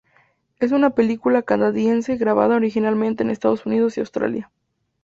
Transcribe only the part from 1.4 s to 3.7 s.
Canadiense grabada originalmente en Estados